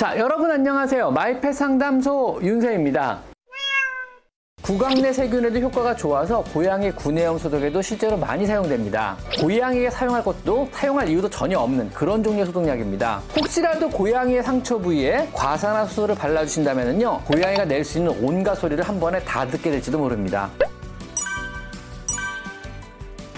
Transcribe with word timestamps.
자, 0.00 0.16
여러분 0.16 0.50
안녕하세요. 0.50 1.10
마이펫 1.10 1.52
상담소 1.52 2.40
윤세입니다. 2.42 3.18
구강 4.62 4.94
내 4.94 5.12
세균에도 5.12 5.58
효과가 5.58 5.94
좋아서 5.94 6.42
고양이 6.54 6.90
구내염 6.90 7.36
소독에도 7.36 7.82
실제로 7.82 8.16
많이 8.16 8.46
사용됩니다. 8.46 9.18
고양이에 9.38 9.90
사용할 9.90 10.24
것도 10.24 10.70
사용할 10.72 11.06
이유도 11.06 11.28
전혀 11.28 11.58
없는 11.58 11.90
그런 11.90 12.24
종류의 12.24 12.46
소독약입니다. 12.46 13.20
혹시라도 13.36 13.90
고양이의 13.90 14.42
상처 14.42 14.78
부위에 14.78 15.28
과산화수소를 15.34 16.14
발라주신다면요, 16.14 17.24
고양이가 17.26 17.66
낼 17.66 17.84
수 17.84 17.98
있는 17.98 18.16
온갖 18.24 18.54
소리를 18.54 18.82
한 18.82 18.98
번에 18.98 19.22
다 19.22 19.46
듣게 19.46 19.70
될지도 19.70 19.98
모릅니다. 19.98 20.48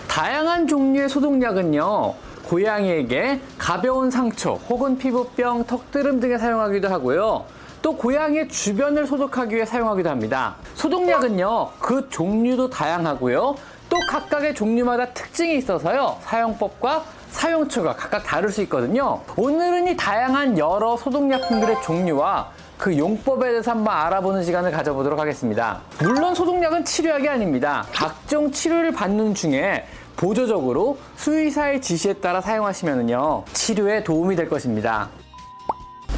다양한 0.06 0.68
종류의 0.68 1.08
소독약은요, 1.08 2.14
고양이에게 2.52 3.40
가벼운 3.56 4.10
상처 4.10 4.52
혹은 4.52 4.98
피부병, 4.98 5.64
턱드름 5.64 6.20
등에 6.20 6.36
사용하기도 6.36 6.86
하고요. 6.86 7.46
또 7.80 7.96
고양이의 7.96 8.50
주변을 8.50 9.06
소독하기 9.06 9.56
위해 9.56 9.64
사용하기도 9.64 10.10
합니다. 10.10 10.56
소독약은요, 10.74 11.70
그 11.78 12.10
종류도 12.10 12.68
다양하고요. 12.68 13.54
또 13.88 13.96
각각의 14.06 14.54
종류마다 14.54 15.14
특징이 15.14 15.56
있어서요. 15.56 16.18
사용법과 16.24 17.04
사용처가 17.30 17.96
각각 17.96 18.22
다를 18.22 18.50
수 18.50 18.60
있거든요. 18.64 19.22
오늘은 19.36 19.88
이 19.88 19.96
다양한 19.96 20.58
여러 20.58 20.98
소독약품들의 20.98 21.76
종류와 21.82 22.50
그 22.76 22.98
용법에 22.98 23.48
대해서 23.48 23.70
한번 23.70 23.96
알아보는 23.96 24.42
시간을 24.42 24.72
가져보도록 24.72 25.18
하겠습니다. 25.18 25.80
물론 26.00 26.34
소독약은 26.34 26.84
치료약이 26.84 27.28
아닙니다. 27.28 27.86
각종 27.94 28.50
치료를 28.50 28.92
받는 28.92 29.34
중에 29.34 29.86
보조적으로 30.16 30.98
수의사의 31.16 31.80
지시에 31.80 32.14
따라 32.14 32.40
사용하시면요 32.40 33.44
치료에 33.52 34.04
도움이 34.04 34.36
될 34.36 34.48
것입니다. 34.48 35.08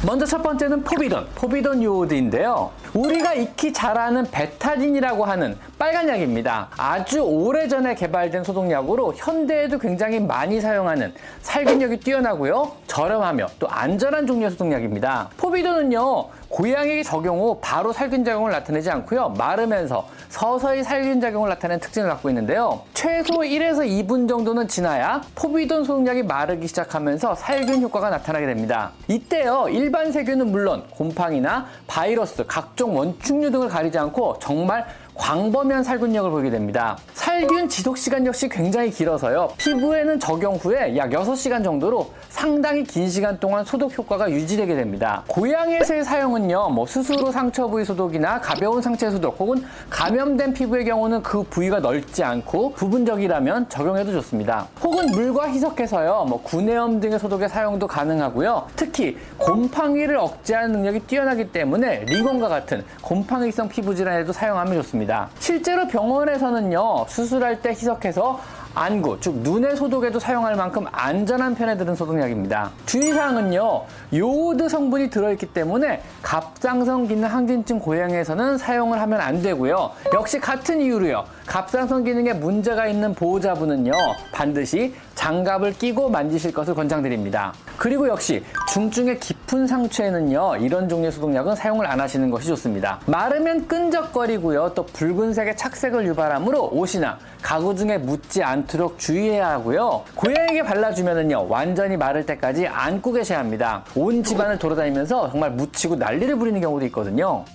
먼저 0.05 0.23
첫 0.23 0.43
번째는 0.43 0.83
포비돈, 0.83 1.29
포비돈 1.33 1.81
요오드인데요. 1.81 2.69
우리가 2.93 3.33
익히 3.33 3.73
잘 3.73 3.97
아는 3.97 4.23
베타딘이라고 4.29 5.25
하는 5.25 5.57
빨간 5.79 6.07
약입니다. 6.07 6.69
아주 6.77 7.21
오래전에 7.21 7.95
개발된 7.95 8.43
소독약으로 8.43 9.15
현대에도 9.15 9.79
굉장히 9.79 10.19
많이 10.19 10.61
사용하는 10.61 11.11
살균력이 11.41 12.01
뛰어나고요. 12.01 12.71
저렴하며 12.85 13.47
또 13.57 13.67
안전한 13.67 14.27
종류의 14.27 14.51
소독약입니다. 14.51 15.29
포비돈은요. 15.37 16.25
고양이에게 16.55 17.03
적용 17.03 17.41
후 17.41 17.59
바로 17.59 17.91
살균작용을 17.91 18.49
나타내지 18.49 18.89
않고요. 18.89 19.33
마르면서 19.37 20.07
서서히 20.29 20.83
살균작용을 20.83 21.49
나타내는 21.49 21.81
특징을 21.81 22.07
갖고 22.07 22.29
있는데요. 22.29 22.81
최소 22.93 23.33
1에서 23.33 23.85
2분 23.85 24.29
정도는 24.29 24.69
지나야 24.69 25.21
포비돈 25.35 25.83
소독약이 25.83 26.23
마르기 26.23 26.65
시작하면서 26.69 27.35
살균 27.35 27.81
효과가 27.81 28.09
나타나게 28.09 28.45
됩니다. 28.45 28.91
이때요. 29.09 29.67
일반 29.69 30.13
세균은 30.13 30.49
물론 30.49 30.85
곰팡이나 30.91 31.65
바이러스, 31.87 32.45
각종 32.45 32.95
원충류 32.95 33.51
등을 33.51 33.67
가리지 33.67 33.97
않고 33.97 34.39
정말 34.39 34.85
광범위한 35.15 35.83
살균력을 35.83 36.29
보이게 36.31 36.49
됩니다. 36.49 36.97
살균 37.35 37.67
지속 37.67 37.97
시간 37.97 38.25
역시 38.25 38.47
굉장히 38.47 38.89
길어서요. 38.89 39.49
피부에는 39.57 40.21
적용 40.21 40.55
후에 40.55 40.95
약 40.95 41.09
6시간 41.09 41.65
정도로 41.65 42.09
상당히 42.29 42.85
긴 42.85 43.09
시간 43.09 43.37
동안 43.41 43.65
소독 43.65 43.97
효과가 43.97 44.31
유지되게 44.31 44.73
됩니다. 44.73 45.21
고양이에서의 45.27 46.05
사용은요, 46.05 46.69
뭐후 46.69 47.03
상처 47.33 47.67
부위 47.67 47.83
소독이나 47.83 48.39
가벼운 48.39 48.81
상체 48.81 49.11
소독 49.11 49.37
혹은 49.37 49.65
감염된 49.89 50.53
피부의 50.53 50.85
경우는 50.85 51.23
그 51.23 51.43
부위가 51.43 51.79
넓지 51.79 52.23
않고 52.23 52.71
부분적이라면 52.71 53.67
적용해도 53.67 54.13
좋습니다. 54.13 54.67
혹은 54.81 55.11
물과 55.11 55.49
희석해서요, 55.51 56.27
뭐 56.29 56.41
구내염 56.41 57.01
등의 57.01 57.19
소독에 57.19 57.49
사용도 57.49 57.85
가능하고요. 57.85 58.67
특히 58.77 59.17
곰팡이를 59.37 60.15
억제하는 60.15 60.71
능력이 60.71 61.01
뛰어나기 61.01 61.51
때문에 61.51 62.05
리곤과 62.05 62.47
같은 62.47 62.85
곰팡이성 63.01 63.67
피부 63.67 63.93
질환에도 63.93 64.31
사용하면 64.31 64.75
좋습니다. 64.75 65.29
실제로 65.39 65.85
병원에서는요, 65.89 67.05
수 67.09 67.24
술할 67.25 67.61
때 67.61 67.69
희석해서 67.69 68.39
안구, 68.75 69.19
즉 69.21 69.35
눈의 69.37 69.77
소독에도 69.77 70.19
사용할 70.19 70.55
만큼 70.55 70.85
안전한 70.91 71.55
편에 71.55 71.77
드는 71.77 71.95
소독약입니다. 71.95 72.71
주의사항은요, 72.85 73.83
요오드 74.13 74.67
성분이 74.67 75.09
들어있기 75.09 75.47
때문에 75.47 76.01
갑상선 76.21 77.07
기능 77.07 77.29
항진증 77.29 77.79
고양이에서는 77.79 78.57
사용을 78.57 78.99
하면 78.99 79.21
안 79.21 79.41
되고요. 79.41 79.91
역시 80.13 80.39
같은 80.39 80.81
이유로요. 80.81 81.23
갑상선 81.45 82.03
기능에 82.03 82.33
문제가 82.33 82.87
있는 82.87 83.13
보호자분은요, 83.13 83.91
반드시 84.31 84.93
장갑을 85.13 85.73
끼고 85.73 86.09
만지실 86.09 86.53
것을 86.53 86.73
권장드립니다. 86.73 87.53
그리고 87.77 88.07
역시 88.07 88.43
중증의 88.71 89.19
깊은 89.19 89.67
상처에는요, 89.67 90.57
이런 90.57 90.89
종류의 90.89 91.11
소독약은 91.11 91.55
사용을 91.55 91.87
안 91.87 91.99
하시는 91.99 92.29
것이 92.29 92.47
좋습니다. 92.47 92.99
마르면 93.05 93.67
끈적거리고요, 93.67 94.73
또 94.75 94.85
붉은색의 94.87 95.55
착색을 95.55 96.05
유발하므로 96.07 96.69
옷이나 96.73 97.17
가구 97.41 97.75
중에 97.75 97.97
묻지 97.97 98.43
않도록 98.43 98.99
주의해야 98.99 99.51
하고요. 99.51 100.03
고양이에게 100.15 100.63
발라주면은요, 100.63 101.47
완전히 101.47 101.95
마를 101.95 102.25
때까지 102.25 102.67
안고 102.67 103.13
계셔야 103.13 103.39
합니다. 103.39 103.83
온 103.95 104.23
집안을 104.23 104.59
돌아다니면서 104.59 105.31
정말 105.31 105.51
묻히고 105.51 105.95
난리를 105.95 106.35
부리는 106.37 106.59
경우도 106.59 106.85
있거든요. 106.87 107.45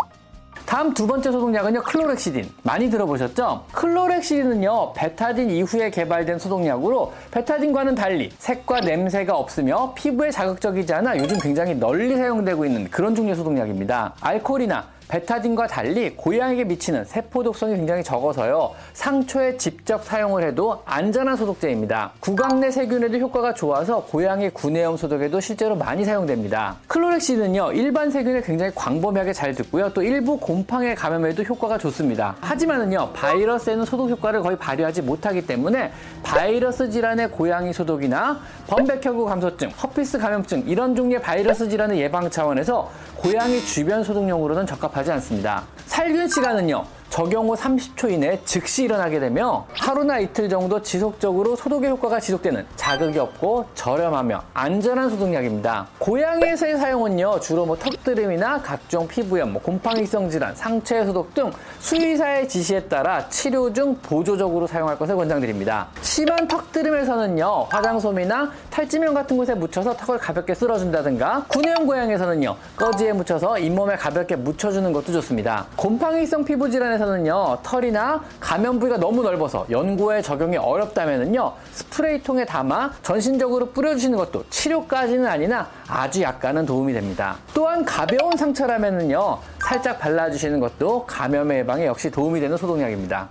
다음 0.71 0.95
두 0.95 1.05
번째 1.05 1.33
소독약은요, 1.33 1.83
클로렉시딘. 1.83 2.49
많이 2.63 2.89
들어보셨죠? 2.89 3.65
클로렉시딘은요, 3.73 4.93
베타딘 4.93 5.51
이후에 5.51 5.91
개발된 5.91 6.39
소독약으로 6.39 7.13
베타딘과는 7.33 7.97
달리 7.97 8.31
색과 8.39 8.79
냄새가 8.83 9.37
없으며 9.37 9.93
피부에 9.97 10.31
자극적이지 10.31 10.95
않아 10.95 11.19
요즘 11.19 11.41
굉장히 11.41 11.75
널리 11.75 12.15
사용되고 12.15 12.65
있는 12.65 12.89
그런 12.89 13.17
종류의 13.17 13.35
소독약입니다. 13.35 14.15
알코올이나 14.21 14.87
베타딘과 15.11 15.67
달리 15.67 16.15
고양이에게 16.15 16.65
미치는 16.65 17.05
세포 17.05 17.43
독성이 17.43 17.75
굉장히 17.75 18.05
적어서요. 18.05 18.71
상처에 18.93 19.57
직접 19.57 20.05
사용을 20.05 20.45
해도 20.45 20.83
안전한 20.85 21.37
소독제입니다. 21.37 22.13
구강 22.21 22.61
내 22.61 22.71
세균에도 22.71 23.19
효과가 23.19 23.55
좋아서 23.55 24.05
고양이 24.05 24.49
구내염 24.51 24.97
소독에도 24.97 25.41
실제로 25.41 25.75
많이 25.75 26.05
사용됩니다. 26.05 26.77
클로렉시는요 26.87 27.73
일반 27.73 28.11
세균에 28.11 28.43
굉장히 28.43 28.73
광범위하게 28.75 29.33
잘 29.33 29.53
듣고요. 29.57 29.93
또 29.93 30.03
일부 30.03 30.39
곰팡이 30.39 30.95
감염에도 30.95 31.43
효과가 31.43 31.79
좋습니다. 31.79 32.37
하지만은요, 32.41 33.11
바이러스에는 33.13 33.85
소독 33.85 34.11
효과를 34.11 34.43
거의 34.43 34.57
발휘하지 34.57 35.03
못하기 35.03 35.47
때문에 35.47 35.91
바이러스 36.23 36.89
질환의 36.89 37.33
고양이 37.33 37.73
소독이나 37.73 38.39
범백혈구 38.69 39.25
감소증, 39.25 39.71
herpes 39.71 40.19
감염증 40.19 40.65
이런 40.69 40.95
종류의 40.95 41.21
바이러스 41.21 41.69
질환의 41.69 42.01
예방 42.01 42.31
차원에서 42.31 42.91
고양이 43.17 43.61
주변 43.61 44.05
소독용으로는 44.05 44.67
적합 44.67 44.93
하지 45.01 45.13
않습니다. 45.13 45.63
살균 45.87 46.29
시간은요. 46.29 47.00
적용 47.11 47.49
후 47.49 47.57
30초 47.57 48.09
이내 48.13 48.41
즉시 48.45 48.85
일어나게 48.85 49.19
되며 49.19 49.67
하루나 49.73 50.21
이틀 50.21 50.49
정도 50.49 50.81
지속적으로 50.81 51.57
소독의 51.57 51.91
효과가 51.91 52.21
지속되는 52.21 52.65
자극이 52.77 53.19
없고 53.19 53.67
저렴하며 53.75 54.41
안전한 54.55 55.11
소독약입니다. 55.11 55.89
고양이에서의 55.99 56.79
사용은요 56.79 57.41
주로 57.41 57.67
뭐 57.67 57.77
턱드름이나 57.77 58.63
각종 58.63 59.09
피부염, 59.09 59.55
뭐 59.55 59.61
곰팡이성 59.61 60.31
질환, 60.31 60.55
상처 60.55 61.05
소독 61.05 61.35
등 61.35 61.51
수의사의 61.81 62.49
지시에 62.49 62.85
따라 62.85 63.29
치료 63.29 63.73
중 63.73 63.97
보조적으로 63.97 64.69
사용할 64.69 64.97
것을 64.97 65.17
권장드립니다. 65.17 65.89
심한 66.03 66.47
턱드름에서는요 66.47 67.67
화장솜이나 67.71 68.53
탈지면 68.71 69.15
같은 69.15 69.37
곳에 69.37 69.53
묻혀서 69.55 69.97
턱을 69.97 70.19
가볍게 70.19 70.55
쓸어준다든가 70.55 71.47
구내염 71.49 71.87
고양이에서는요 71.87 72.55
꺼지에 72.77 73.13
묻혀서 73.15 73.59
잇몸에 73.59 73.97
가볍게 73.97 74.37
묻혀주는 74.37 74.93
것도 74.93 75.13
좋습니다. 75.15 75.67
곰팡이성 75.75 76.45
피부 76.45 76.71
질환에 76.71 77.00
에서는요 77.01 77.59
털이나 77.63 78.23
감염 78.39 78.79
부위가 78.79 78.99
너무 78.99 79.23
넓어서 79.23 79.67
연고에 79.71 80.21
적용이 80.21 80.57
어렵다면은요 80.57 81.53
스프레이통에 81.73 82.45
담아 82.45 82.93
전신적으로 83.03 83.71
뿌려주시는 83.71 84.19
것도 84.19 84.45
치료까지는 84.51 85.27
아니나 85.27 85.69
아주 85.89 86.23
약간은 86.23 86.67
도움이 86.67 86.93
됩니다. 86.93 87.37
또한 87.55 87.85
가벼운 87.85 88.37
상처라면은요 88.37 89.39
살짝 89.61 89.99
발라주시는 89.99 90.61
것도 90.61 91.07
감염의 91.07 91.61
예방에 91.61 91.87
역시 91.87 92.11
도움이 92.11 92.41
되는 92.41 92.57
소독약입니다. 92.57 93.29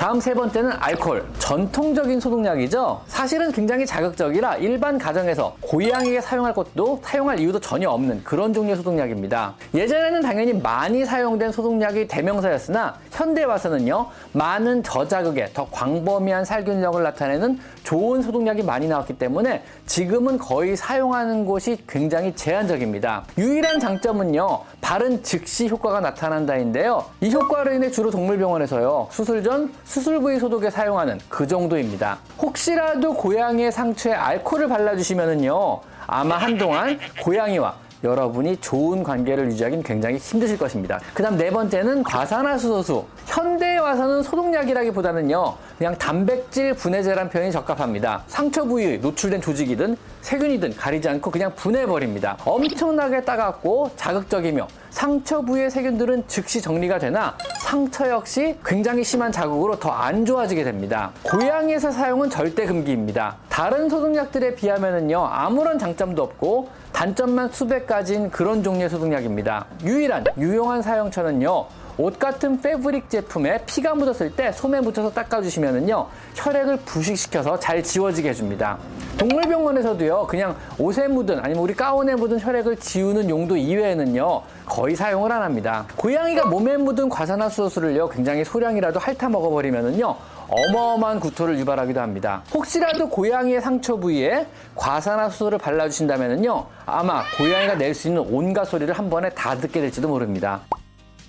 다음 0.00 0.18
세 0.18 0.32
번째는 0.32 0.72
알코올. 0.80 1.26
전통적인 1.40 2.20
소독약이죠. 2.20 3.02
사실은 3.06 3.52
굉장히 3.52 3.84
자극적이라 3.84 4.56
일반 4.56 4.96
가정에서 4.96 5.54
고양이에게 5.60 6.22
사용할 6.22 6.54
것도 6.54 7.00
사용할 7.02 7.38
이유도 7.38 7.60
전혀 7.60 7.90
없는 7.90 8.24
그런 8.24 8.54
종류의 8.54 8.76
소독약입니다. 8.76 9.56
예전에는 9.74 10.22
당연히 10.22 10.54
많이 10.54 11.04
사용된 11.04 11.52
소독약이 11.52 12.08
대명사였으나 12.08 12.94
현대에 13.12 13.44
와서는요 13.44 14.06
많은 14.32 14.82
저자극에 14.82 15.50
더 15.52 15.68
광범위한 15.70 16.46
살균력을 16.46 17.02
나타내는 17.02 17.58
좋은 17.82 18.22
소독약이 18.22 18.62
많이 18.62 18.88
나왔기 18.88 19.18
때문에 19.18 19.62
지금은 19.84 20.38
거의 20.38 20.78
사용하는 20.78 21.44
곳이 21.44 21.76
굉장히 21.86 22.34
제한적입니다. 22.34 23.24
유일한 23.36 23.78
장점은요 23.78 24.60
바른 24.90 25.22
즉시 25.22 25.68
효과가 25.68 26.00
나타난다인데요. 26.00 27.04
이 27.20 27.30
효과로 27.30 27.72
인해 27.72 27.92
주로 27.92 28.10
동물병원에서요 28.10 29.06
수술 29.12 29.40
전 29.44 29.72
수술 29.84 30.18
부위 30.18 30.40
소독에 30.40 30.68
사용하는 30.68 31.20
그 31.28 31.46
정도입니다. 31.46 32.18
혹시라도 32.42 33.14
고양이의 33.14 33.70
상처에 33.70 34.14
알코올을 34.14 34.66
발라주시면은요 34.66 35.80
아마 36.08 36.38
한동안 36.38 36.98
고양이와 37.22 37.76
여러분이 38.02 38.56
좋은 38.56 39.04
관계를 39.04 39.46
유지하기는 39.52 39.84
굉장히 39.84 40.16
힘드실 40.16 40.58
것입니다. 40.58 40.98
그 41.14 41.22
다음 41.22 41.36
네 41.36 41.50
번째는 41.50 42.02
과산화수소수. 42.02 43.04
현대에 43.26 43.78
와서는 43.78 44.22
소독약이라기보다는요, 44.22 45.54
그냥 45.80 45.96
단백질 45.96 46.74
분해제란 46.74 47.30
표현이 47.30 47.50
적합합니다. 47.52 48.22
상처 48.26 48.64
부위에 48.64 48.98
노출된 48.98 49.40
조직이든 49.40 49.96
세균이든 50.20 50.76
가리지 50.76 51.08
않고 51.08 51.30
그냥 51.30 51.54
분해버립니다. 51.54 52.36
엄청나게 52.44 53.22
따갑고 53.22 53.92
자극적이며 53.96 54.68
상처 54.90 55.40
부위의 55.40 55.70
세균들은 55.70 56.24
즉시 56.28 56.60
정리가 56.60 56.98
되나 56.98 57.34
상처 57.60 58.10
역시 58.10 58.58
굉장히 58.62 59.02
심한 59.02 59.32
자극으로 59.32 59.78
더 59.78 59.90
안 59.90 60.26
좋아지게 60.26 60.64
됩니다. 60.64 61.12
고양이에서 61.22 61.90
사용은 61.92 62.28
절대 62.28 62.66
금기입니다. 62.66 63.36
다른 63.48 63.88
소독약들에 63.88 64.56
비하면은요 64.56 65.24
아무런 65.24 65.78
장점도 65.78 66.22
없고 66.22 66.68
단점만 66.92 67.52
수백 67.52 67.86
가지인 67.86 68.30
그런 68.30 68.62
종류의 68.62 68.90
소독약입니다. 68.90 69.64
유일한 69.84 70.24
유용한 70.36 70.82
사용처는요 70.82 71.66
옷 72.00 72.18
같은 72.18 72.58
패브릭 72.62 73.10
제품에 73.10 73.62
피가 73.66 73.94
묻었을 73.94 74.34
때 74.34 74.50
솜에 74.52 74.80
묻혀서 74.80 75.12
닦아주시면은요 75.12 76.06
혈액을 76.34 76.78
부식시켜서 76.86 77.60
잘 77.60 77.82
지워지게 77.82 78.30
해줍니다. 78.30 78.78
동물병원에서도요 79.18 80.26
그냥 80.26 80.56
옷에 80.78 81.08
묻은 81.08 81.40
아니면 81.40 81.62
우리 81.62 81.74
가운에 81.74 82.14
묻은 82.14 82.40
혈액을 82.40 82.78
지우는 82.78 83.28
용도 83.28 83.54
이외에는요 83.54 84.42
거의 84.64 84.96
사용을 84.96 85.30
안 85.30 85.42
합니다. 85.42 85.84
고양이가 85.96 86.46
몸에 86.46 86.78
묻은 86.78 87.10
과산화수소수를요 87.10 88.08
굉장히 88.08 88.46
소량이라도 88.46 88.98
핥아 88.98 89.28
먹어버리면은요 89.28 90.16
어마어마한 90.48 91.20
구토를 91.20 91.58
유발하기도 91.58 92.00
합니다. 92.00 92.42
혹시라도 92.54 93.10
고양이의 93.10 93.60
상처 93.60 93.96
부위에 93.96 94.46
과산화수소를 94.74 95.58
발라주신다면요 95.58 96.64
아마 96.86 97.22
고양이가 97.36 97.74
낼 97.74 97.94
수 97.94 98.08
있는 98.08 98.24
온갖 98.30 98.64
소리를 98.64 98.94
한 98.94 99.10
번에 99.10 99.28
다 99.28 99.54
듣게 99.54 99.82
될지도 99.82 100.08
모릅니다. 100.08 100.60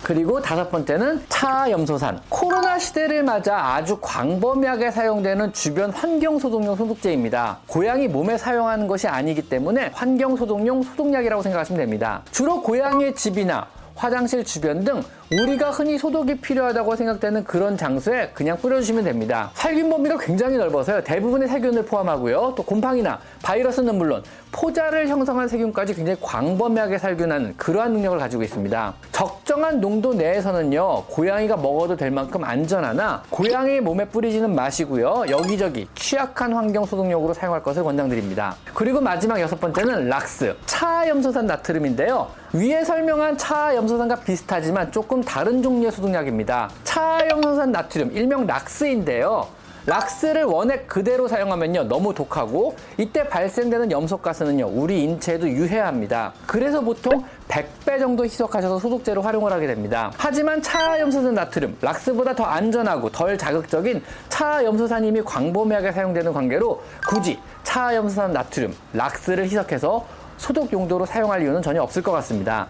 그리고 0.02 0.40
다섯 0.40 0.70
번째는 0.70 1.24
차염소산. 1.28 2.20
코로나 2.28 2.78
시대를 2.78 3.22
맞아 3.22 3.56
아주 3.56 3.98
광범위하게 4.00 4.90
사용되는 4.90 5.52
주변 5.52 5.90
환경 5.90 6.38
소독용 6.38 6.76
소독제입니다. 6.76 7.58
고양이 7.66 8.08
몸에 8.08 8.36
사용하는 8.36 8.86
것이 8.88 9.06
아니기 9.06 9.48
때문에 9.48 9.90
환경 9.94 10.36
소독용 10.36 10.82
소독약이라고 10.82 11.42
생각하시면 11.42 11.80
됩니다. 11.80 12.22
주로 12.32 12.62
고양이의 12.62 13.14
집이나 13.14 13.66
화장실 13.94 14.44
주변 14.44 14.84
등 14.84 15.02
우리가 15.40 15.70
흔히 15.70 15.96
소독이 15.96 16.36
필요하다고 16.36 16.94
생각되는 16.94 17.44
그런 17.44 17.78
장소에 17.78 18.30
그냥 18.34 18.58
뿌려주시면 18.58 19.04
됩니다. 19.04 19.50
살균 19.54 19.88
범위가 19.88 20.18
굉장히 20.18 20.58
넓어서요. 20.58 21.02
대부분의 21.04 21.48
세균을 21.48 21.86
포함하고요. 21.86 22.52
또 22.54 22.62
곰팡이나 22.62 23.18
바이러스는 23.42 23.96
물론 23.96 24.22
포자를 24.50 25.08
형성한 25.08 25.48
세균까지 25.48 25.94
굉장히 25.94 26.18
광범위하게 26.20 26.98
살균하는 26.98 27.54
그러한 27.56 27.92
능력을 27.92 28.18
가지고 28.18 28.42
있습니다. 28.42 28.94
적정한 29.12 29.80
농도 29.80 30.12
내에서는요. 30.12 31.04
고양이가 31.06 31.56
먹어도 31.56 31.96
될 31.96 32.10
만큼 32.10 32.44
안전하나 32.44 33.22
고양이 33.30 33.80
몸에 33.80 34.04
뿌리지는 34.04 34.54
마시고요. 34.54 35.24
여기저기 35.30 35.88
취약한 35.94 36.52
환경 36.52 36.84
소독용으로 36.84 37.32
사용할 37.32 37.62
것을 37.62 37.82
권장드립니다. 37.82 38.56
그리고 38.74 39.00
마지막 39.00 39.40
여섯 39.40 39.58
번째는 39.58 40.10
락스, 40.10 40.56
차염소산 40.66 41.46
나트륨인데요. 41.46 42.28
위에 42.52 42.84
설명한 42.84 43.38
차염소산과 43.38 44.16
비슷하지만 44.16 44.92
조금 44.92 45.21
다른 45.24 45.62
종류의 45.62 45.92
소독약입니다. 45.92 46.70
차염소산 46.84 47.72
나트륨, 47.72 48.12
일명 48.12 48.46
락스인데요. 48.46 49.48
락스를 49.86 50.44
원액 50.44 50.86
그대로 50.86 51.26
사용하면요 51.26 51.84
너무 51.84 52.14
독하고 52.14 52.76
이때 52.98 53.28
발생되는 53.28 53.90
염소가스는요 53.90 54.68
우리 54.68 55.02
인체에도 55.02 55.48
유해합니다. 55.48 56.32
그래서 56.46 56.80
보통 56.80 57.24
100배 57.48 57.98
정도 57.98 58.24
희석하셔서 58.24 58.78
소독제로 58.78 59.22
활용을 59.22 59.52
하게 59.52 59.66
됩니다. 59.66 60.12
하지만 60.16 60.62
차염소산 60.62 61.34
나트륨 61.34 61.76
락스보다 61.80 62.36
더 62.36 62.44
안전하고 62.44 63.10
덜 63.10 63.36
자극적인 63.36 64.02
차염소산이 64.28 65.08
이미 65.08 65.20
광범위하게 65.20 65.90
사용되는 65.90 66.32
관계로 66.32 66.80
굳이 67.08 67.40
차염소산 67.64 68.32
나트륨 68.32 68.72
락스를 68.92 69.44
희석해서 69.44 70.06
소독 70.36 70.72
용도로 70.72 71.06
사용할 71.06 71.42
이유는 71.42 71.60
전혀 71.60 71.82
없을 71.82 72.02
것 72.02 72.12
같습니다. 72.12 72.68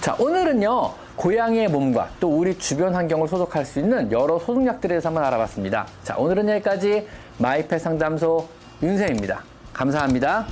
자 0.00 0.14
오늘은요 0.20 1.05
고양이의 1.16 1.68
몸과 1.68 2.10
또 2.20 2.28
우리 2.28 2.56
주변 2.58 2.94
환경을 2.94 3.26
소독할 3.26 3.64
수 3.64 3.80
있는 3.80 4.12
여러 4.12 4.38
소독약들에 4.38 4.88
대해서 4.88 5.08
한번 5.08 5.24
알아봤습니다. 5.24 5.86
자, 6.02 6.16
오늘은 6.16 6.48
여기까지 6.48 7.06
마이펫 7.38 7.80
상담소 7.80 8.46
윤생입니다. 8.82 9.42
감사합니다. 9.72 10.46